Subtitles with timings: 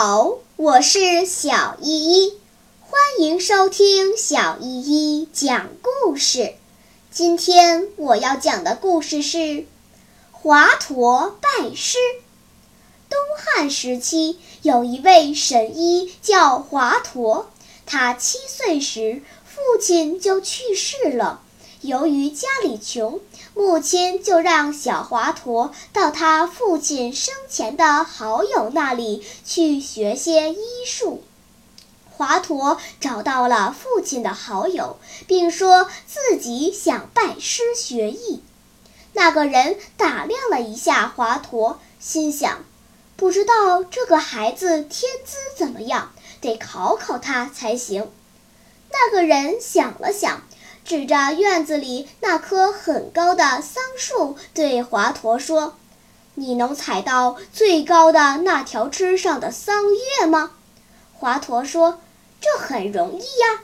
[0.00, 1.90] 好我是小依
[2.28, 2.38] 依，
[2.82, 6.54] 欢迎收听小依依讲故事。
[7.10, 9.66] 今天我要讲的故事是
[10.30, 11.98] 华佗拜师。
[13.10, 17.46] 东汉时期，有一位神医叫华佗，
[17.84, 21.42] 他七岁时父亲就去世了。
[21.80, 23.20] 由于家里穷，
[23.54, 31.22] 母亲就让小华佗到他父亲生前的好友那里去学些医术。
[32.10, 38.42] 华佗找到了父亲的好友，并说自己想拜师学艺。
[39.12, 42.64] 那个人打量了一下华佗，心想：
[43.14, 46.10] 不知道这个孩子天资怎么样，
[46.40, 48.10] 得考考他才行。
[48.90, 50.42] 那个人想了想。
[50.88, 55.76] 指着院子里那棵很高的桑树，对华佗说
[56.34, 60.52] ：“你能采到最高的那条枝上的桑叶吗？”
[61.12, 62.00] 华佗说
[62.40, 63.60] ：“这很容易呀。”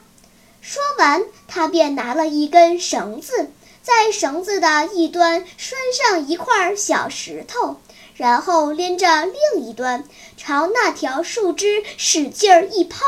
[0.61, 3.50] 说完，他便拿了一根绳子，
[3.83, 7.77] 在绳子的一端拴上一块小石头，
[8.17, 10.05] 然后拎着另一端，
[10.36, 12.98] 朝那条树枝使劲儿一抛。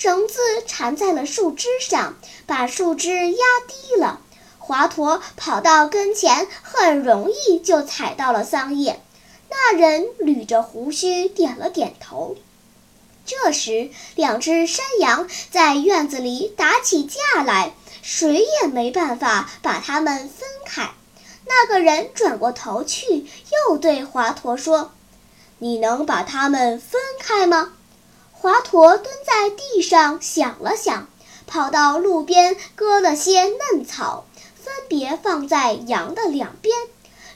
[0.00, 3.36] 绳子缠在了树枝上，把树枝压
[3.68, 4.22] 低了。
[4.58, 9.02] 华佗跑到跟前，很容易就踩到了桑叶。
[9.50, 12.36] 那人捋着胡须，点了点头。
[13.26, 20.92] 这时，两只山羊在院子里打起架来，谁也没办法把它们分开。
[21.44, 23.26] 那个人转过头去，
[23.68, 24.92] 又对华佗说
[25.60, 27.74] ：“你能把它们分开吗？”
[28.42, 31.08] 华佗蹲在地上想了想，
[31.46, 34.24] 跑到路边割了些嫩草，
[34.56, 36.74] 分别放在羊的两边。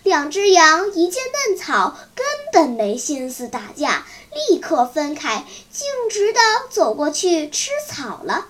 [0.02, 4.06] 两只羊一见嫩草，根本没心思打架，
[4.48, 8.46] 立刻分开，径直地走过去吃草了。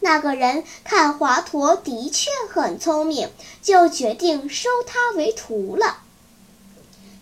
[0.00, 3.30] 那个人看华佗的确很聪明，
[3.60, 5.98] 就决定收他为徒了。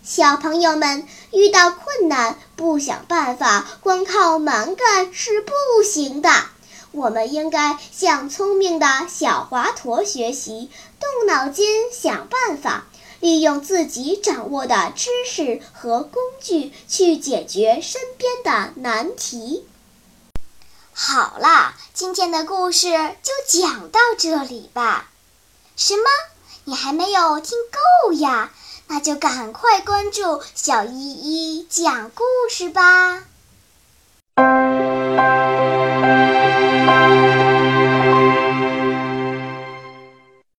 [0.09, 5.51] 小朋友们遇到困难不想办法，光靠蛮干是不
[5.83, 6.29] 行的。
[6.93, 12.85] 我们应该向聪明的小华佗学习，动脑筋想办法，
[13.19, 19.67] 利用自己掌握的知识和工具去解决身边的难题。
[20.93, 22.87] 好啦，今天的故事
[23.21, 25.09] 就讲到这里吧。
[25.75, 26.03] 什么？
[26.63, 27.57] 你还没有听
[28.07, 28.53] 够呀？
[28.87, 33.23] 那就赶快关注小依依讲故事吧。